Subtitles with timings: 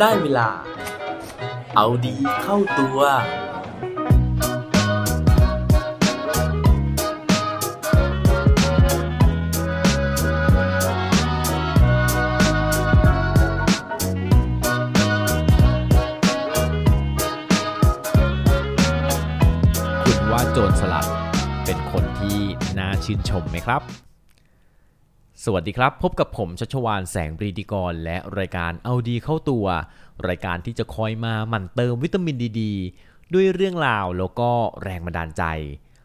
[0.00, 0.48] ได้เวลา
[1.76, 2.98] เอาดีเข้าตัว
[20.02, 21.06] คุณว่าโจรสลัด
[21.64, 22.38] เป็นคนที่
[22.78, 23.82] น่าชื่นชมไหมครับ
[25.44, 29.66] สวัสดีครับ พบกับผมชัชวานแสงบรีดีกร และรายการเอาดีเข้าตัว
[30.28, 32.62] รายการที่จะคอยมาหมั่นเติมวิตามินดีด
[33.34, 34.50] ด้วยเรื่องราวแล้วก็
[34.82, 35.44] แรงบันดาลใจ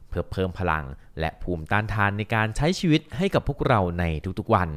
[0.07, 0.85] เพื่อเพิ่มพลัง
[1.19, 4.03] และภูมิต้านทานในการใช้ชีวิตให้กับพวกเราใน
[4.39, 4.69] ทุกๆวัน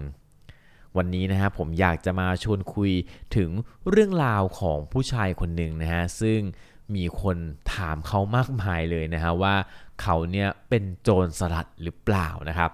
[0.96, 2.92] วันนี้นะฮะผมอยากจะมาชวนคุย
[3.36, 3.50] ถึง
[3.90, 6.40] เรื่องราวของผู้ชายคนหนึ่งนะฮะซึ่ง
[6.94, 7.36] มีคน
[7.74, 9.54] ถามเขามากมายเลยนะฮะว่า
[10.02, 12.72] เขาเนี่ยเป็นโจรสลัดหรือเปล่านะครับ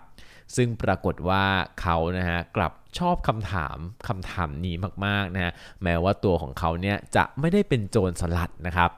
[0.57, 1.45] ซึ่งปรากฏว่า
[1.81, 3.77] เขานะฮะกลับชอบคำถาม
[4.09, 4.75] คำถามนี้
[5.07, 5.53] มากๆนะฮะ
[5.83, 8.91] แม้ว่าตัวของเขาเนี่ยจะไม่ได้เป็นโจรสลัดนะครับ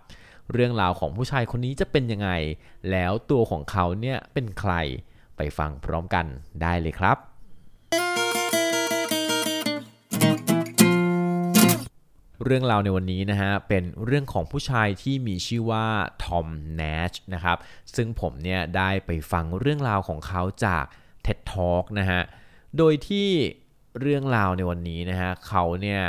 [0.53, 2.31] เรื่องราวของผู้ชายคนนี้จะเป็นยังไง
[2.91, 4.73] แล้วตัวของเขาเนี่ยเป็นใคร
[5.37, 6.27] ไปฟังพร้อมกัน
[6.63, 7.17] ได้เลยครับ
[12.45, 15.87] เรื่องราวในวันนี้นะฮะเป็นเรื่องของผู้ชายที่มีชื่อว่า
[16.25, 17.59] ทอมเนชนะครับ
[17.95, 20.85] ซึ่งผมเนี่ยได้ไปฟังเรื่องราวของเขาจาก
[21.27, 22.21] TED Talk นะฮะ
[22.79, 23.29] โดยที่
[24.01, 26.03] เรื่องราวในวันนี้นะฮะเขาเนี่ย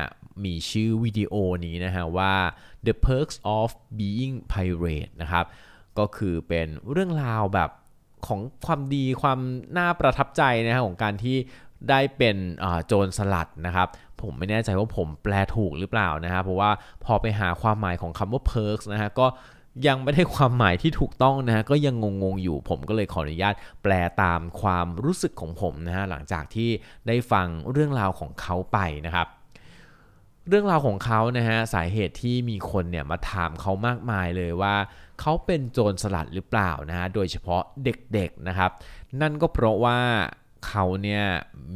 [0.45, 1.33] มีชื่อวิดีโอ
[1.65, 2.33] นี้นะฮะว่า
[2.85, 5.45] The Perks of Being Pirate นะครับ
[5.99, 7.69] ก็คือเป็นเรื่องราวแบบ
[8.27, 9.39] ของความดีความ
[9.77, 11.37] น่าประทับใจนะฮะของการที่
[11.89, 12.37] ได้เป็น
[12.87, 13.87] โจรสลัดนะครับ
[14.21, 16.71] ผมไม่แน่ใจว่าผมแปลถูกหรือเปล่านะฮะเพราะว่า
[17.05, 19.27] พอไปหาความหมายของคำว่า perks นะฮะก็
[19.87, 26.69] ยังไม่ได้ความหมายที่ถูกต้องนะฮะก็ยังงงๆอยู่ผมก็เลยขออนุญาตแปลตามความรู้สึกของผมนะฮะหลังจากที่
[27.07, 29.27] ได้ฟังเรื่องราวของเขาไปนะครับ
[30.49, 34.75] เรื่องราวของเขานะฮะสาเหตุที่มีคนเนี่ยมาถามเขามากมายเลยว่า
[35.21, 38.71] เขาเป็นโจรสลัดหรือเปล่านะฮะโดยเฉพาะเด็กๆนะครับ
[39.21, 39.99] นั่นก็เพราะว่า
[40.67, 41.23] เขาเนี่ย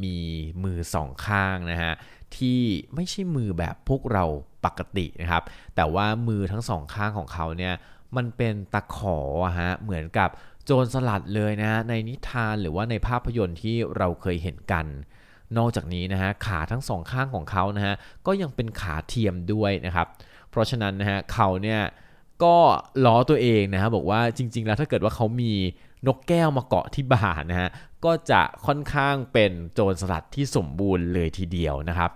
[0.04, 0.18] มี
[0.64, 1.92] มือสองข้างนะฮะ
[2.36, 2.60] ที่
[2.94, 4.24] ไม่ใช่มือแบบพวกเรา
[4.64, 5.42] ปกตินะครับ
[5.76, 7.74] แต่ว่ามือทั้งสองข้างของเขาเนี่ย
[8.16, 9.18] มันเป็นตะขอ
[9.60, 10.30] ฮะเหมือนกับ
[10.64, 14.86] โจรสลัดเลยนะฮะในนิทานหรือว่าในภาพยนตร์ที่เราเคยเห็นกัน
[15.58, 17.94] นอกจากนี้นะฮะขาทั้งสองข้างของเขานะฮะ
[18.26, 20.06] ก็ยังเป็นขาเทียมด้วยนะครับ
[20.50, 21.80] เพราะฉะนั้นนะฮะเขาเนี่ย
[22.44, 22.56] ก็
[23.04, 25.52] ล้อตัวเองนะฮะบอกว่าจริง ๆ แล้วถ้าเกิดว่าเขามี
[26.06, 27.68] นกแก้วมาเกาะที่บ่านะฮะ
[28.04, 32.10] ก็จะค่อนข้างเป็นโจรสลัดที่สมบูรณ์เลยทีเดียวนะครับ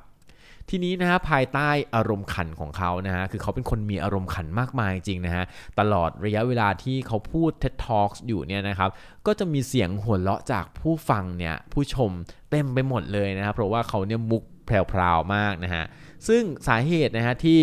[0.70, 5.44] ทีนี้นะฮะภายใต้อารมณ์ขันของเขานะฮะคือเขาเป็นคนมีอารมณ์ขันมากมายจริงนะฮะ
[5.80, 8.90] ตลอดระยะเวลาที่เขาพูด TED Talks อยู่เนี่ยนะครับ
[9.26, 12.10] ก็จะมีเสียงหัวเราะจากผู้ฟังเนี่ยผู้ชม
[12.50, 15.84] เต็มไปหมดเลยนะครับเพราะว่าเขาเนี่ยมุกแพรวๆมากนะฮะ
[16.28, 17.60] ซึ่งสาเหตุนะฮะที่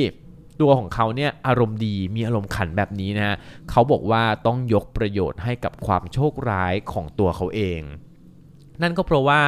[0.62, 3.36] ตัวของเขาเนี่ยอารมณ์ดีมีอารมณ์ขันแบบนี้นะฮะ
[3.72, 7.82] เขาบอกว่าต้องยกประโยชน์ให้กับความโชคร้ายของตัวเขาเอง
[8.82, 9.42] นั่นก็เพราะว่า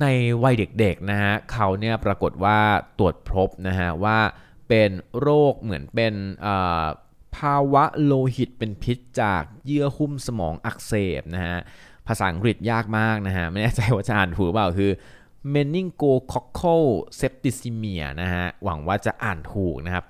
[0.00, 0.06] ใน
[0.42, 2.58] วัยเด็กๆนะฮะเขาเนี่ยปรากฏว่า
[2.98, 4.18] ตรวจพบนะฮะว่า
[4.68, 4.90] เป็น
[5.20, 6.14] โรคเหมือนเป็น
[7.36, 11.56] ภาวะโลหิตเป็นพิษจากเยื่อหุ้มสมองอักเสบนะฮะ
[12.06, 14.90] ภาษาอังกฤษยากมากนะฮะไม่แน่ใจว่าจะอ่านถูกเปล่าคือ
[15.54, 16.84] meningococcal
[17.20, 20.04] septicemia นะฮะหวังว่าจะอ่านถูกนะครับ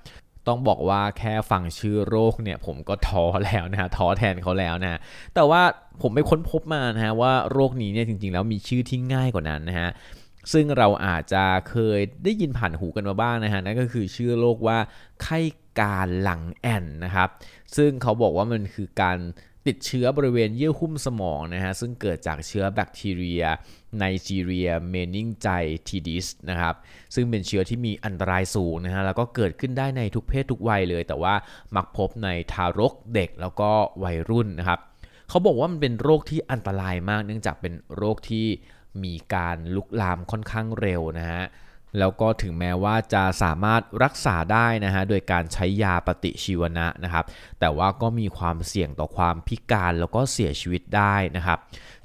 [0.47, 4.99] ต้องบอกว่าแค่ฟังชื่อโรคเนี่ยผมก็ท้อแล้วนะฮะท้อแทนเขาแล้วนะฮะ
[5.35, 5.61] แต่ว่า
[6.01, 9.89] ผมไปค้นพบมานะฮะว่าโรคนี้เนี่ยจริงๆ แล้วมีชื่อที่ง่ายกว่านั้นนะฮะ
[10.53, 14.77] ซึ่งเราอาจจะเคยได้ยินผ่านหูกันมาบ้างนะฮะนั่นก็คือชื่อโรคว่า
[15.23, 15.39] ไข้
[15.79, 17.29] การหลังแอนนะครับ
[17.77, 19.17] ซึ่งเขาบอกว่ามันคือการ
[19.67, 23.43] ติดเชื้อบริเวณเยื่อหุ้มสมองนะฮะซึ่งเกิดจากเชื้อแบคทีเรีย
[23.97, 25.47] ไนจีเรียเมนิงไจ
[25.87, 26.75] ทีดิสนะครับ
[27.15, 31.33] ซึ่งเป็นเชื้อที่มีอันตรายสูงนะฮะแล้วก็เกิดขึ้นได้ในทุกเพศทุกวัยเลย แต่ว่า
[31.75, 33.69] มักพบในทารกเด็กแล้วก็
[34.03, 34.79] วัยรุ่นนะครับ
[35.29, 38.47] เขาบอกว่ามันเป็นโรคที่อันตรายมาก เนื่องจากเป็นโรคที่
[39.03, 41.43] มีการลุกลามค่อนข้างเร็วนะฮะ
[41.99, 47.25] แล้วก็ถึงแม้ว่าจะสามารถรักษาได้นะฮะโดยการใช้ยาปฏิชีวนะนะครับ
[47.59, 51.59] แต่ว่าก็มีความเสี่ยงต่อความพิการแล้วก็เสียชีวิตได้นะครับ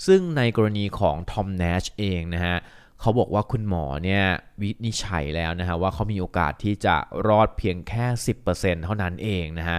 [0.06, 2.56] ซึ่งในกรณีของทอมเนชเองนะฮะ
[3.00, 4.24] เขาบอกว่าคุณหมอเนี่ย
[4.62, 6.96] วินิจฉัยแล้วนะฮะว่าเขามีโอกาสที่จะ
[7.28, 8.04] รอดเพียงแค่
[8.44, 9.78] 10%เท่านั้นเองนะฮะ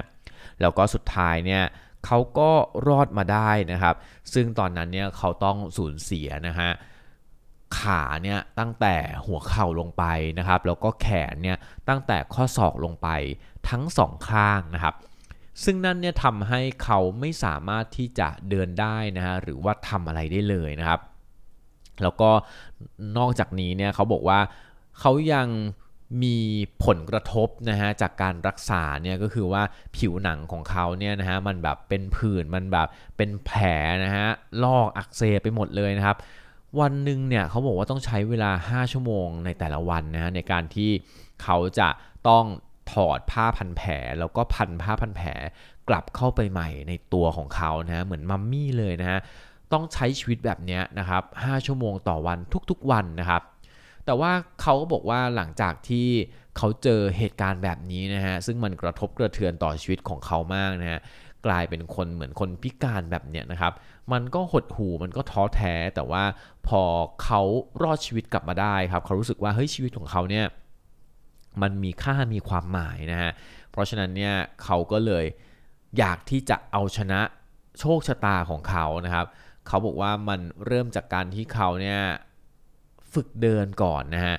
[0.62, 1.64] แล้วก็สุดท้ายเนี่ย
[2.06, 2.52] เขาก็
[2.88, 3.96] รอดมาได้นะครับ
[4.34, 6.72] ซึ่งตอนนั้นเนี่ยเขาต้องสูญเสียนะฮะ
[7.80, 10.04] ขาเนี่ยตั้งแต่หัวเข่าลงไป
[10.40, 11.58] นะครับ แล้วก็แขนเนี่ย
[11.90, 13.10] ตั้งแต่ข้อศอกลงไป
[13.70, 14.96] ทั้งสองข้างนะครับ
[15.64, 21.00] ซึ่งนั่นเนี่ยทำให้เขาไม่สามารถที่จะเดินได้นะฮะหรือว่าทำอะไรได้เลยนะครับ
[22.02, 22.30] แล้วก็
[23.18, 24.40] นอกจากนี้เนี่ยเขาบอกว่า
[25.00, 25.48] เขายัง
[26.24, 26.38] มี
[26.86, 29.64] ผลกระทบนะฮะจากการรักษาเนี่ยก็คือว่า
[29.98, 32.88] ผิวหนังของเขาเนี่ยนะฮะมันแบบเป็นผื่นมันแบบ
[33.18, 33.60] เป็นแผล
[34.04, 34.28] นะฮะ
[34.64, 36.18] ลอกอักเสบไปหมดเลยนะครับ
[36.80, 40.92] วันหนึ่งเนี่ยเขาบอกว่าต้องใช้เวลา 5 ชั่วโมงในแต่ละวันนะในการที่
[41.44, 41.90] เขาจะ
[42.28, 42.46] ต้อง
[42.92, 45.30] ถอดผ้าพันแผลแล้วก็พันผ้าพันแผล
[45.90, 49.20] กลับเข้าไปใหม่ในตัวของเขานะเหมือนมัมมี่เลยนะฮะ
[49.74, 52.38] ต้องใช้ชีวิตแบบนี้นะครับ5ชั่วโมงต่อวัน
[52.70, 53.42] ทุกๆวันนะครับ
[54.06, 54.32] แต่ว่า
[54.62, 56.08] เขาก็บอกว่าหลังจากที่
[56.58, 61.00] เขาเจอเหตุการณ์แบบนี้นะฮะซึ่งมันกระทบกระเทือนต่อชีวิตของเขามากนะฮะ
[61.46, 63.74] กลายเป็นคนเหมือนคนพิการแบบเนี้ยนะครับ
[64.12, 66.24] มันก็หดหู่มันก็ท้อแท้ แต่ว่า
[66.68, 66.82] พอ
[67.24, 67.42] เขา
[67.82, 70.46] รอดชีวิตกลับมาได้ครับ เขารู้สึกว่าเฮ้ยชีวิตของเขาเนี่ย
[71.62, 73.32] มันมีค่ามีความหมายนะฮะ
[73.72, 75.26] เพราะฉะนั้นเนี่ยเขาก็เลย
[75.98, 77.22] อยากที่จะเอาชนะ
[77.80, 79.26] โชคชะตาของเขานะครับ
[79.68, 82.00] เขาบอกว่ามันเริ่มจากการที่เขาเนี่ย
[83.14, 84.36] ฝึกเดินก่อนนะฮะ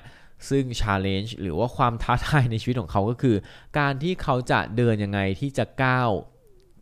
[0.49, 3.35] ซึ่ง challenge หรือว่าความท้าทายในชีวิตของเขาก็คือ
[3.79, 6.09] การที่เขาจะเดินยังไงที่จะก้าว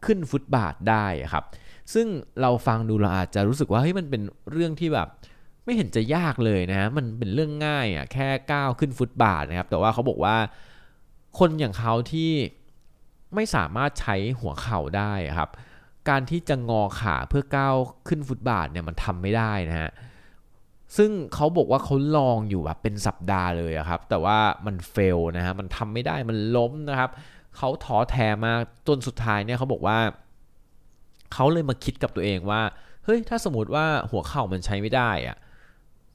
[0.06, 1.44] ขึ้นฟุตบาทได้ครับ
[1.94, 2.08] ซึ่ง
[2.42, 4.22] เราฟังดูเราอาจจะรู้สึกว่าเฮ้ยมันเป็น
[4.52, 5.08] เรื่องที่แบบ
[5.66, 10.36] ไม่เห็นจะยากเลยนะ มันเป็นเรื่องง่ายอะแค่ก้าวขึ้นฟุตบาทนะครับ แต่ว่าเขาบอกว่า
[11.40, 12.32] คนอย่างเขาที่
[13.36, 15.50] ไม่สามารถใช้หัวเข่าได้ครับ
[16.10, 17.76] การที่จะงอขาเพื่อก้าว
[18.08, 19.92] ขึ้นฟุตบาทเนี่ยมันทำไม่ได้นะฮะ
[20.98, 27.12] ซึ่งเขาบอกว่าเขาลองอยู่แบบเป็นสัปดาห์เลยครับ แต่ว่ามันเฟลนะฮะ มันทำไม่ได้ มันล้มนะครับ
[27.58, 30.00] เขาท้อแท้มากจนสุดท้ายเนี่ยเขาบอกว่า
[31.34, 32.62] เขาเลยมาคิดกับตัวเองว่า
[33.06, 35.38] เฮ้ย ถ้าสมมติว่าหัวเข่ามันใช้ไม่ได้อะ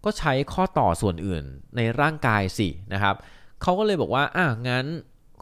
[0.04, 1.44] ก็ใช้ข้อต่อส่วนอื่น
[1.76, 3.14] ในร่างกายสินะครับ
[3.62, 4.86] เขาก็เลยบอกว่า อะงั้น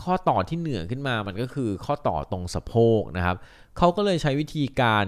[0.03, 3.37] ข้อต่อที่เหนือขึ้นมา มันก็คือข้อต่อตรงสะโพกนะครับ
[3.79, 5.05] เขาก็เลยใช้วิธีการ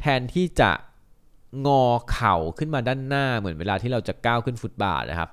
[0.00, 0.72] แทนที่จะ
[1.66, 5.28] งอเข่าขึ้นมาด้านหน้าเหมือนเวลาที่เราจะก้าวขึ้นฟุตบาทนะครับ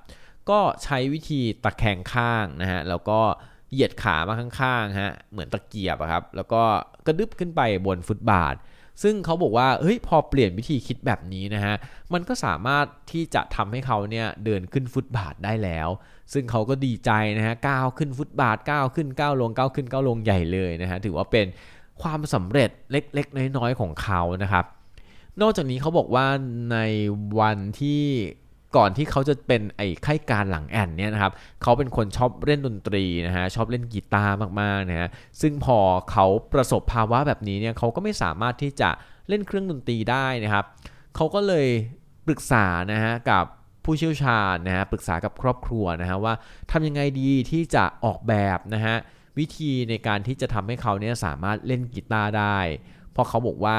[0.50, 6.62] ก็ใช้วิธีตะแคงข้างนะฮะ แล้วก็เหยียดขามาข้างๆฮะเหมือนตะเกียบครับ แล้วก็
[7.06, 8.54] กระดึบขึ้นไปบนฟุตบาท
[9.02, 11.74] ซึ่งเขาบอกว่าเฮ้ยพอเปลี่ยนวิธีคิดแบบนี้นะฮะ
[12.12, 15.88] มันก็สามารถที่จะทำให้เขาเนี่ยเดินขึ้นฟุตบาทได้แล้ว
[16.32, 21.46] ซึ่งเขาก็ดีใจนะฮะก้าวขึ้นฟุตบาทก้าวขึ้นก้าวลงก้าวขึ้นก้าวลงใหญ่เลยนะฮะถือว่าเป็น
[22.02, 24.64] ความสำเร็จเล็กๆ น้อยๆ ของเขานะครับ
[25.40, 26.26] นอกจากนี้เขาบอกว่า
[26.72, 26.78] ใน
[27.40, 28.02] วันที่
[28.76, 31.32] ก่อนที่เขาจะเป็นไอ้ไข้การหลังแอนเนี่ยนะครับ
[31.62, 35.08] เขาเป็นคนชอบเล่นดนตรีนะฮะชอบเล่นกีตาร์มากๆนะฮะ
[35.40, 35.78] ซึ่งพอ
[36.10, 38.90] เขาประสบภาวะแบบนี้เนี่ยเขาก็ไม่สามารถที่จะ
[39.28, 40.64] เล่นเครื่องดนตรีได้นะครับ
[41.16, 41.66] เขาก็เลย
[42.26, 43.44] ปรึกษานะฮะกับ
[43.84, 46.34] ผู้เชี่ยวชาญนะฮะปรึกษากับครอบครัวนะฮะว่า
[46.70, 48.96] ทำยังไงดีที่จะออกแบบนะฮะ
[49.38, 52.58] วิธีในการที่จะทำให้เขาเนี่ยสามารถเล่นกีตาร์ได้
[53.12, 53.78] เพราะเขาบอกว่า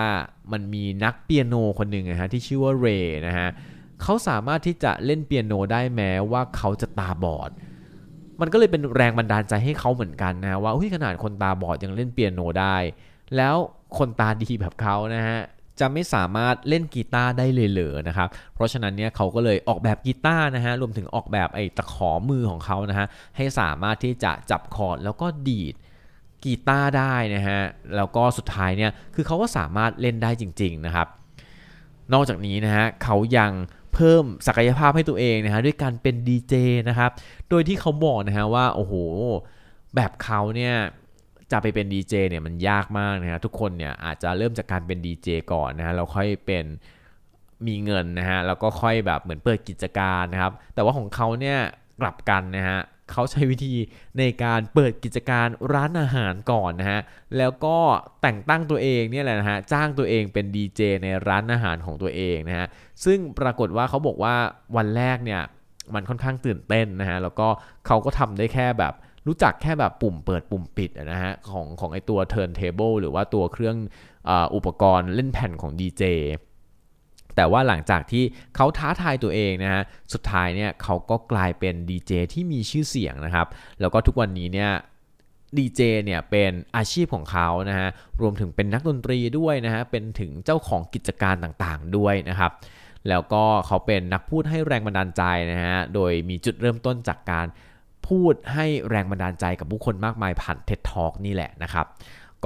[0.52, 7.50] มันมีนักเปียโนคนหนึ่งนะฮะที่ชื่อว่าเรย์นะฮะเเขาสามารถที่จะเล่นเปียโนได้แม้ว่าเขาจะตาบอด
[8.42, 12.76] มันก็เลยเป็นแรงบันดาลใจให้เขาเหมือนกันนะว่าขนาดคนตาบอดยังเล่นเปียโนได้
[13.36, 13.56] แล้ว
[13.98, 15.40] คนตาดีแบบเขานะฮะ
[15.80, 23.08] จะไม่สามารถเล่นกีตาร์ได้เลยเหรอนะครับ เพราะฉะนั้นเนี่ยเขาก็เลยออกแบบกีตาร์นะฮะ รวมถึงออกแบบไอ้ตะขอมือของเขานะฮะ
[23.38, 25.76] ให้สามารถที่จะจับคอร์ดแล้วก็ดีด
[26.44, 27.60] กีตาร์ได้นะฮะ
[27.96, 31.08] แล้วก็สุดท้ายเนี่ย คือเขาก็สามารถเล่นได้จริงๆนะครับ
[32.14, 33.52] นอกจากนี้นะฮะเขายัง
[33.96, 36.54] เพิ่มศักยภาพให้ตัวเองนะฮะด้วยการเป็นดีเจ
[36.90, 37.12] นะครับ
[37.50, 38.94] โดยที่เขาบอกนะฮะว่าโอ้โห
[39.96, 40.76] แบบเขาเนี่ย
[41.52, 46.66] จะไปเป็นดีเจเนี่ยมันยากมากนะฮะทุกคนเนี่ยอาจจะเริ่มจากการเป็นดีเจก่อนนะฮะแล้วค่อยเป็น
[47.68, 51.58] มีเงินนะฮะแล้วก็ค่อยแบบเหมือนเปิดกิจการนะครับ แต่ว่าของเขาเนี่ย
[52.02, 52.80] กลับกันนะฮะ
[53.12, 53.74] เขาใช้วิธี
[54.20, 57.02] ในการเปิดกิจการร้านอาหารก่อนนะฮะ
[57.38, 57.78] แล้วก็
[58.22, 62.68] แต่งตั้งตัวเองเนี่ยแหละนะฮะ จ้างตัวเองเป็นดีเจในร้านอาหารของตัวเองนะฮะ
[63.06, 64.36] ซึ่งปรากฏว่าเขาบอกว่า
[64.78, 65.42] วันแรกเนี่ย
[65.96, 67.48] มันค่อนข้างตื่นเต้นนะฮะ แล้วก็
[67.88, 68.94] เขาก็ทำได้แค่แบบ
[69.28, 73.78] รู้จักแค่แบบปุ่มเปิดปุ่มปิดนะฮะของของไอตัว turntable หรือว่าตัวเครื่อง
[74.30, 76.04] ออุปกรณ์เล่นแผ่นของ DJ
[77.36, 78.24] แต่ว่าหลังจากที่
[78.56, 79.82] เขาท้าทายตัวเองนะฮะ
[80.14, 83.48] สุดท้ายเนี่ยเขาก็กลายเป็นดีเจที่มีชื่อเสียงนะครับ
[83.80, 84.72] แล้วก็ทุกวันนี้เนี่ย
[85.58, 87.88] ดีเจเนี่ยเป็นอาชีพของเขานะฮะ
[88.22, 92.52] รวมถึงเป็นนักดนตรีด้วยนะฮะเป็นถึงเจ้าของกิจการต่างๆด้วยนะครับ
[93.10, 97.48] แล้วก็เขาเป็นนักพูดให้แรงบันดาลใจนะฮะโดยมีจุดเริ่มต้นจากการ
[98.08, 101.86] พูดให้แรงบันดาลใจกับผู้คนมากมายผ่านเท็ดทอกนี่แหละนะครับ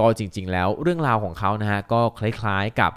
[0.04, 2.92] ็จริงๆแล้วเรื่องราวของเขานะฮะก็คล้ายๆกับ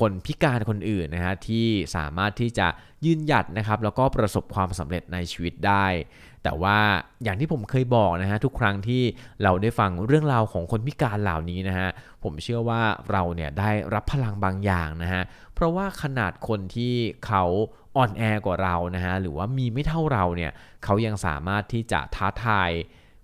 [0.00, 2.66] คนพิการคนอื่นนะฮะที่สามารถที่จะ
[3.04, 5.86] ยืนหยัดนะครับแล้วก็ประสบความสำเร็จในชีวิตได้
[6.44, 6.78] แต่ว่า
[7.24, 9.02] อย่างที่ผมเคยบอกนะฮะทุกครั้งที่
[9.42, 11.88] เราได้ฟังเรื่องราวของคนพิการเหล่านี้นะฮะ
[12.22, 15.22] ผมเชื่อว่าเราเนี่ยได้รับพลังบางอย่างนะฮะ
[15.54, 16.94] เพราะว่าขนาดคนที่
[17.26, 17.44] เขา
[17.96, 20.52] อ่อนแอกว่าเรานะฮะหรือว่ามีไม่เท่าเราเนี่ย
[20.84, 22.70] เขายังสามารถที่จะท้าทาย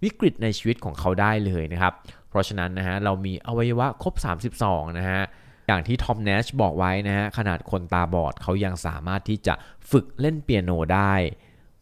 [0.02, 1.92] วิกฤตในชีวิตของเขาได้เลยนะครับ
[2.28, 4.14] เพราะฉะนั้นนะฮะเรามีอวัยวะครบ
[4.56, 5.22] 32 นะฮะ
[5.70, 9.54] อย่างที่ทอมเนชบอกไว้นะฮะขนาดคนตาบอดเขายังสามารถที่จะ
[9.90, 11.14] ฝึกเล่นเปียโนได้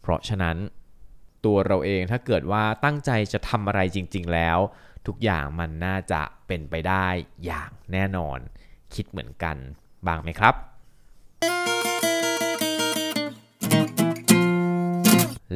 [0.01, 0.57] เพราะฉะนั้น
[1.45, 4.57] ตัวเราเองถ้าเกิดว่าตั้งใจจะทำอะไรจริง ๆ แล้ว
[5.07, 7.07] ทุกอย่างมันน่าจะเป็นไปได้
[7.45, 8.39] อย่างแน่นอน
[8.93, 9.57] คิดเหมือนกัน
[10.07, 10.55] บ้างไหมครับ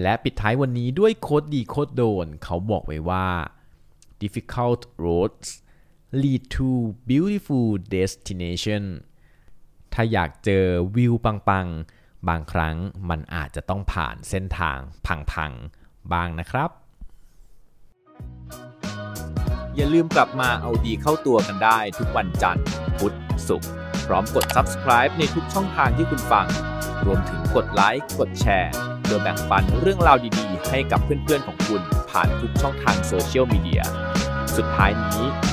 [0.02, 3.28] และปิดท้ายวันนี้ด้วยโคดดีโคดโดน เขาบอกไว้ว่า
[4.22, 5.50] difficult roads
[6.22, 6.68] lead to
[7.10, 8.84] beautiful destination
[9.94, 10.66] ถ้าอยากเจอ
[10.96, 12.76] วิวปังๆ บางครั้ง
[13.10, 14.80] มันอาจจะต้องผ่านเส้นทาง
[15.34, 16.70] พังๆ บ้างนะครับ
[19.76, 22.66] อย่าลืมกลับมาเอาดีเข้าตัวกันได้ทุกวันจันทร์
[22.98, 23.16] พุธ
[23.48, 23.70] ศุกร์
[24.06, 26.48] พร้อมกด subscribe ในทุกช่องทางที่คุณฟัง
[27.06, 28.74] รวมถึงกดไลค์ กดแชร์
[29.08, 33.82] โดยแบ่งปันเรื่องราวดีๆ ให้กับเพื่อนๆ ของคุณผ่านทุกช่องทางโซเชียลมีเดีย
[34.56, 35.53] สุดท้ายนี้